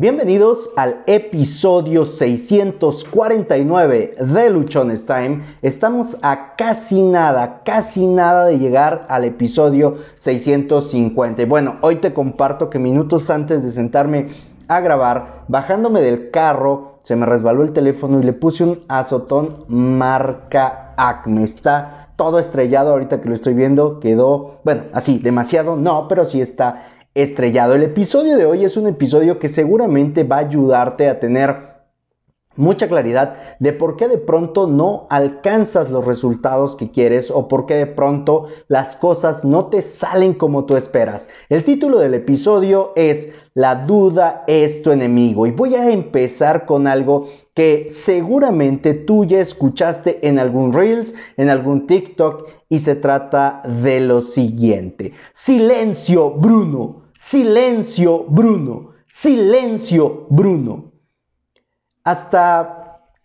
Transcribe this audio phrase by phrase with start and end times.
[0.00, 5.42] Bienvenidos al episodio 649 de Luchones Time.
[5.60, 11.44] Estamos a casi nada, casi nada de llegar al episodio 650.
[11.46, 14.28] bueno, hoy te comparto que minutos antes de sentarme
[14.68, 19.64] a grabar, bajándome del carro, se me resbaló el teléfono y le puse un azotón
[19.66, 21.42] marca Acme.
[21.42, 23.98] Está todo estrellado ahorita que lo estoy viendo.
[23.98, 26.84] Quedó, bueno, así, demasiado, no, pero sí está
[27.14, 27.74] estrellado.
[27.74, 31.68] El episodio de hoy es un episodio que seguramente va a ayudarte a tener
[32.58, 37.66] mucha claridad de por qué de pronto no alcanzas los resultados que quieres o por
[37.66, 41.28] qué de pronto las cosas no te salen como tú esperas.
[41.48, 46.86] El título del episodio es La duda es tu enemigo y voy a empezar con
[46.88, 53.62] algo que seguramente tú ya escuchaste en algún Reels, en algún TikTok y se trata
[53.82, 55.12] de lo siguiente.
[55.32, 57.04] Silencio, Bruno.
[57.18, 58.92] Silencio, Bruno.
[59.08, 60.92] Silencio, Bruno.
[62.04, 62.78] Hasta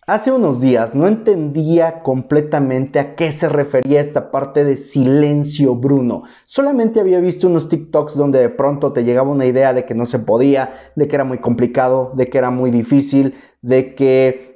[0.08, 6.24] hace unos días no entendía completamente a qué se refería esta parte de silencio, Bruno.
[6.44, 10.06] Solamente había visto unos TikToks donde de pronto te llegaba una idea de que no
[10.06, 14.53] se podía, de que era muy complicado, de que era muy difícil, de que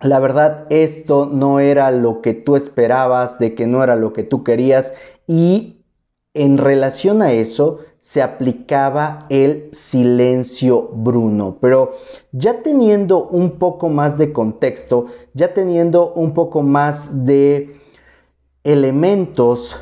[0.00, 4.22] la verdad esto no era lo que tú esperabas, de que no era lo que
[4.22, 4.94] tú querías
[5.26, 5.78] y
[6.34, 11.58] en relación a eso se aplicaba el silencio Bruno.
[11.60, 11.94] Pero
[12.32, 17.80] ya teniendo un poco más de contexto, ya teniendo un poco más de
[18.62, 19.76] elementos,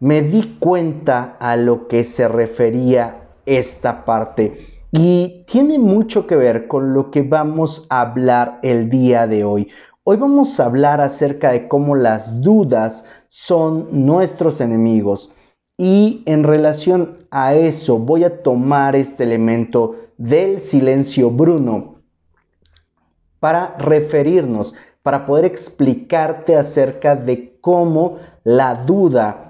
[0.00, 4.69] me di cuenta a lo que se refería esta parte.
[4.92, 9.68] Y tiene mucho que ver con lo que vamos a hablar el día de hoy.
[10.02, 15.32] Hoy vamos a hablar acerca de cómo las dudas son nuestros enemigos.
[15.78, 22.00] Y en relación a eso voy a tomar este elemento del silencio Bruno
[23.38, 29.49] para referirnos, para poder explicarte acerca de cómo la duda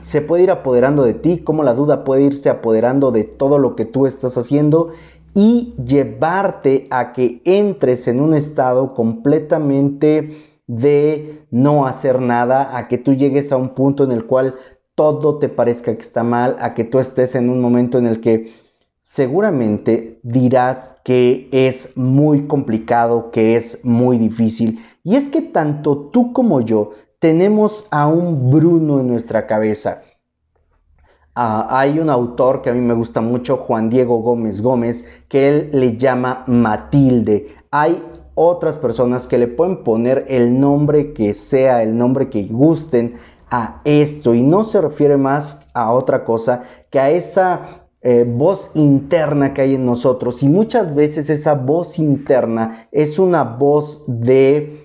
[0.00, 3.74] se puede ir apoderando de ti, cómo la duda puede irse apoderando de todo lo
[3.74, 4.92] que tú estás haciendo
[5.34, 12.98] y llevarte a que entres en un estado completamente de no hacer nada, a que
[12.98, 14.56] tú llegues a un punto en el cual
[14.94, 18.20] todo te parezca que está mal, a que tú estés en un momento en el
[18.20, 18.52] que
[19.02, 24.80] seguramente dirás que es muy complicado, que es muy difícil.
[25.02, 30.02] Y es que tanto tú como yo tenemos a un Bruno en nuestra cabeza.
[31.34, 35.48] Ah, hay un autor que a mí me gusta mucho, Juan Diego Gómez Gómez, que
[35.48, 37.54] él le llama Matilde.
[37.70, 38.02] Hay
[38.34, 43.16] otras personas que le pueden poner el nombre que sea, el nombre que gusten,
[43.50, 48.70] a esto y no se refiere más a otra cosa que a esa eh, voz
[48.74, 54.77] interna que hay en nosotros y muchas veces esa voz interna es una voz de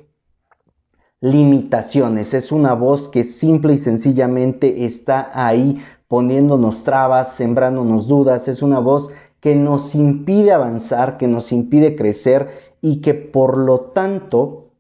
[1.23, 8.61] limitaciones, es una voz que simple y sencillamente está ahí poniéndonos trabas, sembrándonos dudas, es
[8.61, 12.50] una voz que nos impide avanzar, que nos impide crecer
[12.81, 14.72] y que por lo tanto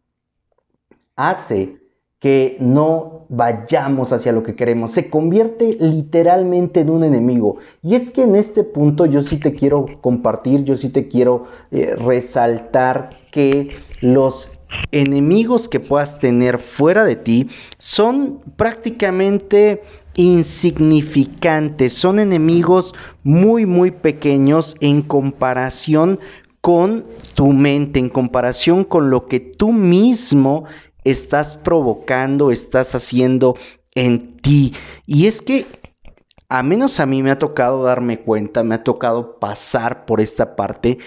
[1.15, 1.77] hace
[2.19, 4.91] que no vayamos hacia lo que queremos.
[4.91, 7.57] Se convierte literalmente en un enemigo.
[7.81, 11.45] Y es que en este punto yo sí te quiero compartir, yo sí te quiero
[11.71, 13.69] eh, resaltar que
[14.01, 14.51] los
[14.91, 19.81] enemigos que puedas tener fuera de ti son prácticamente
[20.15, 26.19] insignificantes, son enemigos muy muy pequeños en comparación
[26.61, 30.65] con tu mente, en comparación con lo que tú mismo
[31.03, 33.57] estás provocando, estás haciendo
[33.95, 34.73] en ti.
[35.05, 35.65] Y es que
[36.47, 40.55] a menos a mí me ha tocado darme cuenta, me ha tocado pasar por esta
[40.55, 40.99] parte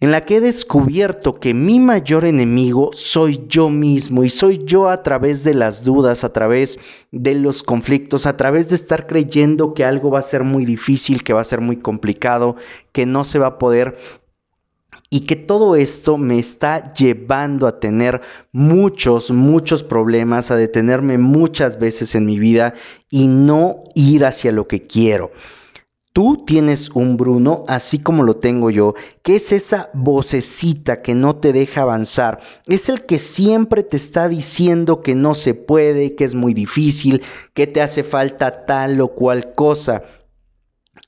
[0.00, 4.88] en la que he descubierto que mi mayor enemigo soy yo mismo y soy yo
[4.88, 6.78] a través de las dudas, a través
[7.10, 11.24] de los conflictos, a través de estar creyendo que algo va a ser muy difícil,
[11.24, 12.54] que va a ser muy complicado,
[12.92, 13.98] que no se va a poder
[15.10, 18.20] y que todo esto me está llevando a tener
[18.52, 22.74] muchos, muchos problemas, a detenerme muchas veces en mi vida
[23.10, 25.32] y no ir hacia lo que quiero.
[26.18, 31.36] Tú tienes un Bruno, así como lo tengo yo, que es esa vocecita que no
[31.36, 32.40] te deja avanzar.
[32.66, 37.22] Es el que siempre te está diciendo que no se puede, que es muy difícil,
[37.54, 40.02] que te hace falta tal o cual cosa.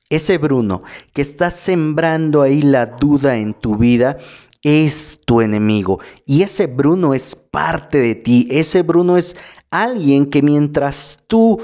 [0.08, 4.18] Ese Bruno que está sembrando ahí la duda en tu vida
[4.62, 5.98] es tu enemigo.
[6.24, 8.46] Y ese Bruno es parte de ti.
[8.48, 9.36] Ese Bruno es
[9.72, 11.58] alguien que mientras tú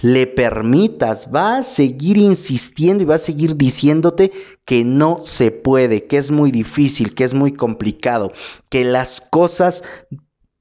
[0.00, 4.32] le permitas, va a seguir insistiendo y va a seguir diciéndote
[4.64, 8.32] que no se puede, que es muy difícil, que es muy complicado,
[8.68, 9.82] que las cosas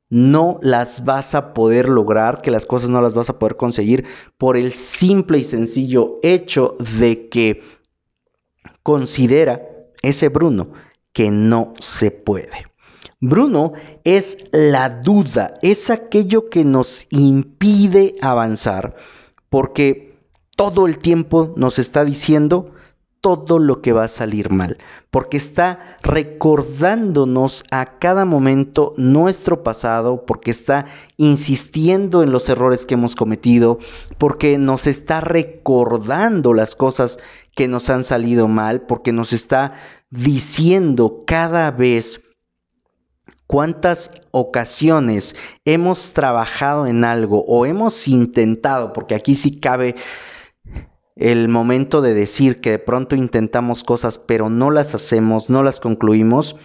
[0.10, 4.06] no las vas a poder lograr, que las cosas no las vas a poder conseguir
[4.38, 7.64] por el simple y sencillo hecho de que
[8.84, 9.62] considera
[10.02, 10.74] ese Bruno
[11.14, 12.71] que no se puede.
[13.24, 13.74] Bruno
[14.04, 18.96] es la duda, es aquello que nos impide avanzar,
[19.48, 20.18] porque
[20.58, 22.72] todo el tiempo nos está diciendo
[23.22, 24.80] todo lo que va a salir mal,
[25.12, 30.88] porque está recordándonos a cada momento nuestro pasado, porque está
[31.18, 33.78] insistiendo en los errores que hemos cometido,
[34.18, 37.20] porque nos está recordando las cosas
[37.54, 39.74] que nos han salido mal, porque nos está
[40.10, 42.20] diciendo cada vez
[43.52, 49.96] cuántas ocasiones hemos trabajado en algo o hemos intentado, porque aquí sí cabe
[51.18, 55.82] el momento de decir que de pronto intentamos cosas pero no las hacemos, no las
[55.82, 56.56] concluimos,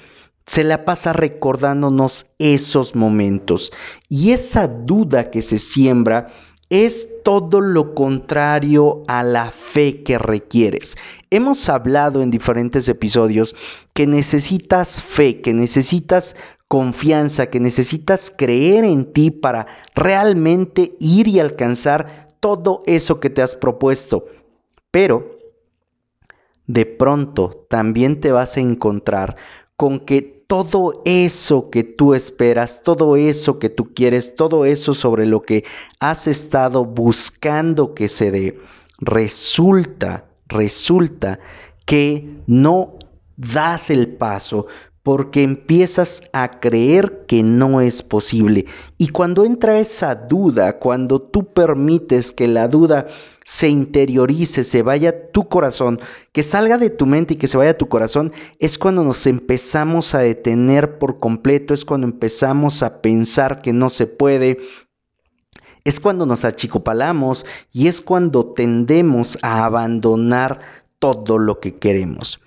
[0.46, 3.72] se la pasa recordándonos esos momentos.
[4.08, 6.28] Y esa duda que se siembra
[6.70, 10.96] es todo lo contrario a la fe que requieres.
[11.30, 13.56] Hemos hablado en diferentes episodios
[13.92, 16.36] que necesitas fe, que necesitas
[16.68, 23.42] confianza, que necesitas creer en ti para realmente ir y alcanzar todo eso que te
[23.42, 24.26] has propuesto.
[24.90, 25.38] Pero
[26.66, 29.36] de pronto también te vas a encontrar
[29.76, 35.26] con que todo eso que tú esperas, todo eso que tú quieres, todo eso sobre
[35.26, 35.64] lo que
[35.98, 38.60] has estado buscando que se dé,
[38.98, 41.40] resulta, resulta
[41.84, 42.94] que no
[43.36, 44.66] das el paso
[45.06, 48.66] porque empiezas a creer que no es posible.
[48.98, 53.06] Y cuando entra esa duda, cuando tú permites que la duda
[53.44, 56.00] se interiorice, se vaya a tu corazón,
[56.32, 59.28] que salga de tu mente y que se vaya a tu corazón, es cuando nos
[59.28, 64.58] empezamos a detener por completo, es cuando empezamos a pensar que no se puede,
[65.84, 70.58] es cuando nos achicopalamos y es cuando tendemos a abandonar
[70.98, 72.40] todo lo que queremos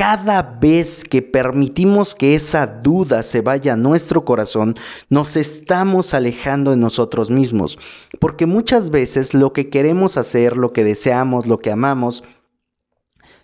[0.00, 4.76] cada vez que permitimos que esa duda se vaya a nuestro corazón,
[5.10, 7.78] nos estamos alejando de nosotros mismos.
[8.18, 12.24] Porque muchas veces lo que queremos hacer, lo que deseamos, lo que amamos,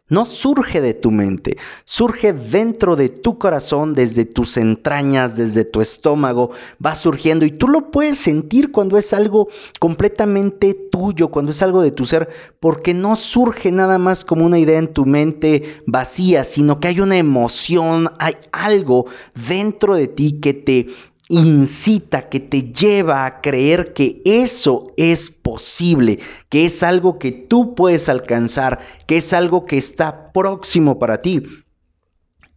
[0.09, 5.81] no surge de tu mente, surge dentro de tu corazón, desde tus entrañas, desde tu
[5.81, 6.53] estómago,
[6.85, 9.49] va surgiendo y tú lo puedes sentir cuando es algo
[9.81, 12.29] completamente tuyo, cuando es algo de tu ser,
[12.61, 17.01] porque no surge nada más como una idea en tu mente vacía, sino que hay
[17.01, 19.07] una emoción, hay algo
[19.49, 20.87] dentro de ti que te
[21.29, 27.75] incita, que te lleva a creer que eso es posible, que es algo que tú
[27.75, 31.43] puedes alcanzar, que es algo que está próximo para ti.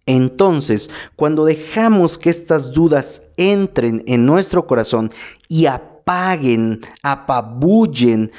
[0.06, 5.12] Entonces, cuando dejamos que estas dudas entren en nuestro corazón
[5.48, 8.32] y apaguen, apabullen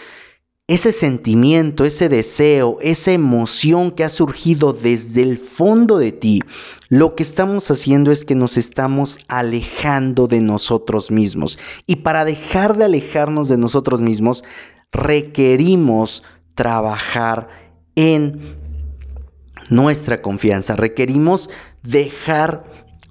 [0.70, 6.42] ese sentimiento, ese deseo, esa emoción que ha surgido desde el fondo de ti,
[6.88, 11.58] lo que estamos haciendo es que nos estamos alejando de nosotros mismos.
[11.86, 14.44] Y para dejar de alejarnos de nosotros mismos,
[14.92, 16.22] requerimos
[16.54, 17.48] trabajar
[17.96, 18.54] en
[19.70, 21.50] nuestra confianza, requerimos
[21.82, 22.62] dejar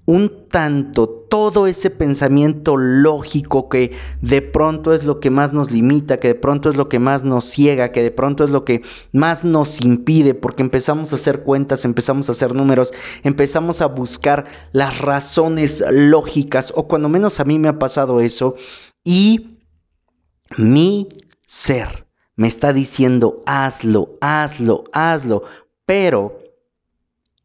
[0.06, 6.20] un tanto todo ese pensamiento lógico que de pronto es lo que más nos limita,
[6.20, 8.82] que de pronto es lo que más nos ciega, que de pronto es lo que
[9.12, 12.94] más nos impide, porque empezamos a hacer cuentas, empezamos a hacer números,
[13.24, 18.56] empezamos a buscar las razones lógicas, o cuando menos a mí me ha pasado eso,
[19.04, 19.60] y
[20.58, 21.08] mi
[21.46, 25.44] ser me está diciendo, hazlo, hazlo, hazlo,
[25.86, 26.40] pero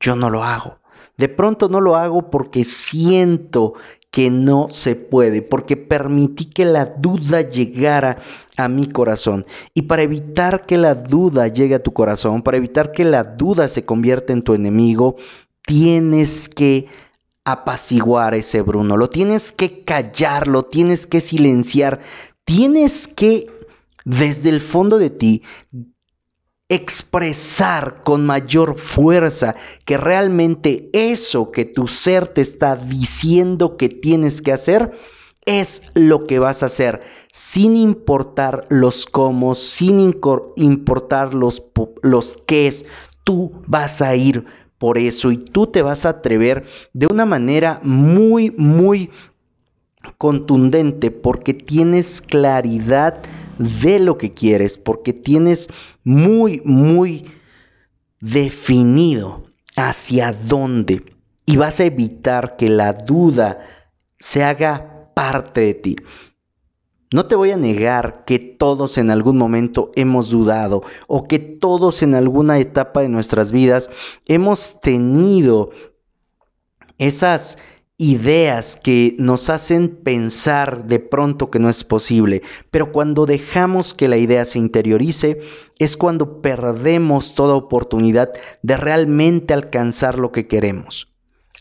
[0.01, 0.79] yo no lo hago
[1.17, 3.75] de pronto no lo hago porque siento
[4.11, 8.19] que no se puede, porque permití que la duda llegara
[8.57, 9.45] a mi corazón.
[9.75, 13.67] Y para evitar que la duda llegue a tu corazón, para evitar que la duda
[13.67, 15.17] se convierta en tu enemigo,
[15.63, 16.87] tienes que
[17.45, 22.01] apaciguar ese Bruno, lo tienes que callar, lo tienes que silenciar,
[22.45, 23.47] tienes que
[24.05, 25.43] desde el fondo de ti
[26.75, 29.55] expresar con mayor fuerza
[29.85, 34.93] que realmente eso que tu ser te está diciendo que tienes que hacer
[35.47, 37.03] es lo que vas a hacer,
[37.33, 39.99] sin importar los cómo, sin
[40.57, 41.63] importar los,
[42.03, 42.73] los qué
[43.25, 44.47] tú vas a ir
[44.79, 49.11] por eso y tú te vas a atrever de una manera muy, muy
[50.19, 53.23] contundente porque tienes claridad
[53.59, 55.69] de lo que quieres, porque tienes
[56.05, 57.31] muy, muy
[58.21, 59.47] definido
[59.77, 61.03] hacia dónde
[61.47, 63.61] y vas a evitar que la duda
[64.19, 65.97] se haga parte de ti.
[67.13, 72.03] No te voy a negar que todos en algún momento hemos dudado o que todos
[72.03, 73.89] en alguna etapa de nuestras vidas
[74.27, 75.71] hemos tenido
[76.99, 77.59] esas
[77.97, 84.09] ideas que nos hacen pensar de pronto que no es posible, pero cuando dejamos que
[84.09, 85.41] la idea se interiorice
[85.79, 91.09] es cuando perdemos toda oportunidad de realmente alcanzar lo que queremos.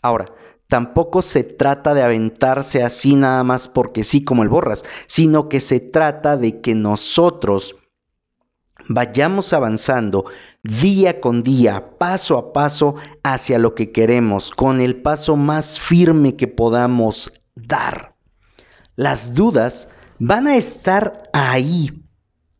[0.02, 0.32] Ahora,
[0.68, 5.60] tampoco se trata de aventarse así nada más porque sí como el borras, sino que
[5.60, 7.76] se trata de que nosotros
[8.88, 10.26] vayamos avanzando
[10.62, 16.36] día con día, paso a paso, hacia lo que queremos, con el paso más firme
[16.36, 18.14] que podamos dar.
[18.96, 22.04] Las dudas van a estar ahí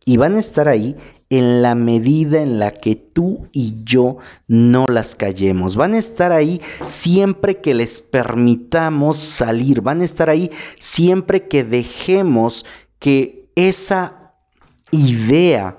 [0.05, 0.97] y van a estar ahí
[1.39, 5.75] en la medida en la que tú y yo no las callemos.
[5.75, 9.81] Van a estar ahí siempre que les permitamos salir.
[9.81, 12.65] Van a estar ahí siempre que dejemos
[13.01, 14.35] que esa
[14.93, 15.77] idea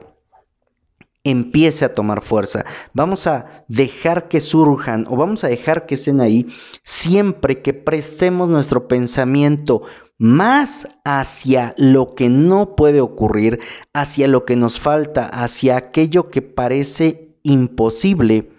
[1.24, 2.66] empiece a tomar fuerza.
[2.94, 6.48] Vamos a dejar que surjan o vamos a dejar que estén ahí
[6.84, 9.84] siempre que prestemos nuestro pensamiento
[10.18, 13.60] más hacia lo que no puede ocurrir,
[13.94, 18.50] hacia lo que nos falta, hacia aquello que parece imposible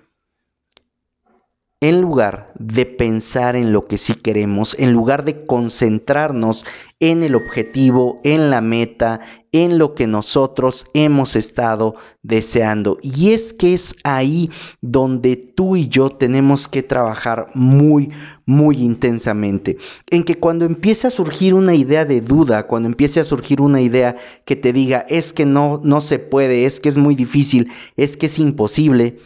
[1.80, 6.64] en lugar de pensar en lo que sí queremos, en lugar de concentrarnos
[7.00, 9.20] en el objetivo, en la meta,
[9.52, 12.98] en lo que nosotros hemos estado deseando.
[13.02, 18.10] Y es que es ahí donde tú y yo tenemos que trabajar muy,
[18.46, 19.76] muy intensamente.
[20.08, 23.80] En que cuando empiece a surgir una idea de duda, cuando empiece a surgir una
[23.82, 27.72] idea que te diga, es que no, no se puede, es que es muy difícil,
[27.96, 29.18] es que es imposible,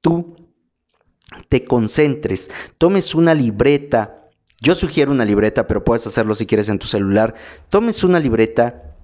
[0.00, 0.36] tú
[1.48, 4.18] te concentres, tomes una libreta.
[4.60, 7.34] Yo sugiero una libreta, pero puedes hacerlo si quieres en tu celular.
[7.68, 8.96] Tomes una libreta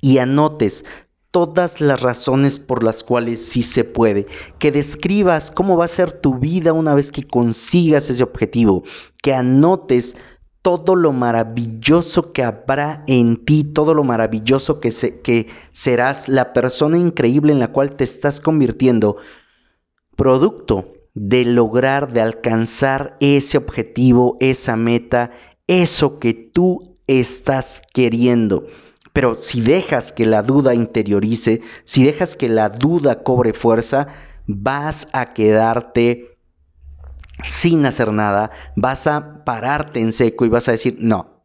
[0.00, 0.84] y anotes
[1.32, 4.26] todas las razones por las cuales sí se puede,
[4.60, 8.84] que describas cómo va a ser tu vida una vez que consigas ese objetivo,
[9.20, 10.14] que anotes
[10.60, 14.90] todo lo maravilloso que habrá en ti, todo lo maravilloso que,
[15.24, 19.16] que serás, la persona increíble en la cual te estás convirtiendo,
[20.14, 25.32] producto de lograr, de alcanzar ese objetivo, esa meta,
[25.66, 28.66] eso que tú estás queriendo.
[29.12, 34.08] Pero si dejas que la duda interiorice, si dejas que la duda cobre fuerza,
[34.46, 36.36] vas a quedarte
[37.46, 41.42] sin hacer nada, vas a pararte en seco y vas a decir, no,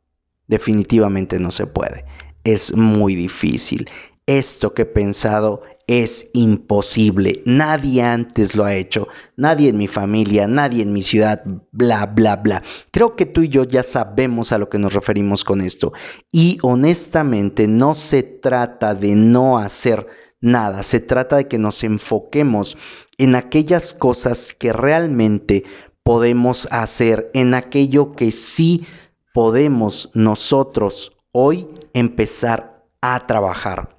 [0.48, 2.06] definitivamente no se puede,
[2.44, 3.90] es muy difícil,
[4.26, 7.42] esto que he pensado es imposible.
[7.46, 9.08] Nadie antes lo ha hecho.
[9.38, 11.42] Nadie en mi familia, nadie en mi ciudad,
[11.72, 12.64] bla, bla, bla.
[12.92, 15.94] Creo que tú y yo ya sabemos a lo que nos referimos con esto.
[16.32, 20.08] Y honestamente no se trata de no hacer
[20.42, 20.84] nada.
[20.84, 22.78] Se trata de que nos enfoquemos
[23.18, 25.64] en aquellas cosas que realmente
[26.04, 28.86] podemos hacer, en aquello que sí
[29.34, 33.97] podemos nosotros hoy empezar a trabajar.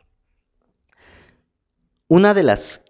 [2.11, 2.81] Una de las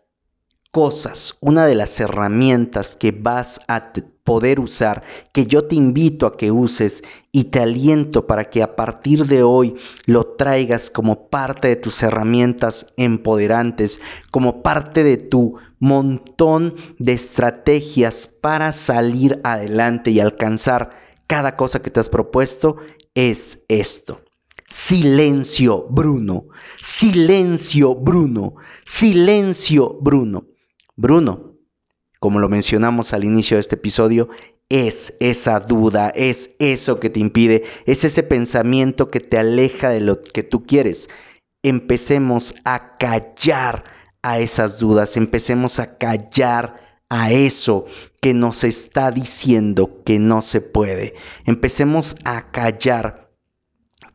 [0.70, 6.36] cosas, una de las herramientas que vas a poder usar, que yo te invito a
[6.36, 11.66] que uses y te aliento para que a partir de hoy lo traigas como parte
[11.66, 20.20] de tus herramientas empoderantes, como parte de tu montón de estrategias para salir adelante y
[20.20, 20.90] alcanzar
[21.26, 22.76] cada cosa que te has propuesto,
[23.14, 24.20] es esto.
[24.68, 26.44] Silencio, Bruno.
[26.80, 28.54] Silencio, Bruno.
[28.88, 30.46] Silencio, Bruno.
[30.96, 31.52] Bruno,
[32.18, 34.30] como lo mencionamos al inicio de este episodio,
[34.70, 40.00] es esa duda, es eso que te impide, es ese pensamiento que te aleja de
[40.00, 41.10] lo que tú quieres.
[41.62, 43.84] Empecemos a callar
[44.22, 47.84] a esas dudas, empecemos a callar a eso
[48.22, 51.14] que nos está diciendo que no se puede.
[51.44, 53.27] Empecemos a callar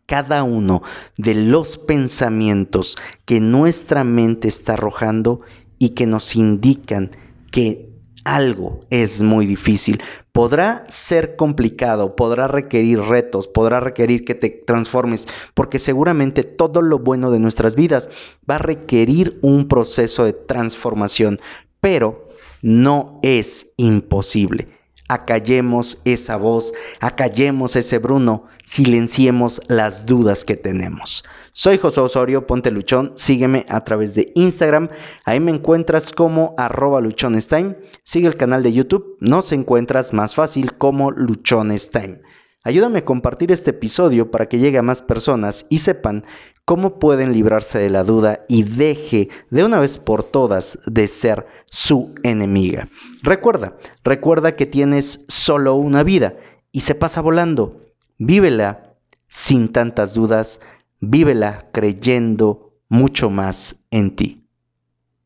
[0.05, 0.83] cada uno
[1.17, 5.41] de los pensamientos que nuestra mente está arrojando
[5.79, 7.11] y que nos indican
[7.51, 7.93] que
[8.23, 10.01] algo es muy difícil.
[10.31, 16.99] Podrá ser complicado, podrá requerir retos, podrá requerir que te transformes, porque seguramente todo lo
[16.99, 18.09] bueno de nuestras vidas
[18.49, 21.39] va a requerir un proceso de transformación,
[21.79, 22.29] pero
[22.61, 24.69] no es imposible.
[25.13, 31.23] Acallemos esa voz, acallemos ese Bruno, silenciemos las dudas que tenemos.
[31.51, 34.89] Soy José Osorio, ponte luchón, sígueme a través de Instagram,
[35.23, 40.73] ahí me encuentras como arroba luchonestime, sigue el canal de YouTube, nos encuentras más fácil
[40.73, 42.21] como luchonestime.
[42.65, 46.25] Ayúdame a compartir este episodio para que llegue a más personas y sepan
[46.65, 51.45] cómo pueden librarse de la duda y deje de una vez por todas de ser
[51.65, 52.87] su enemiga.
[53.21, 56.35] Recuerda, recuerda que tienes solo una vida
[56.71, 57.81] y se pasa volando.
[58.17, 58.95] Vívela
[59.27, 60.59] sin tantas dudas,
[60.99, 64.42] vívela creyendo mucho más en ti.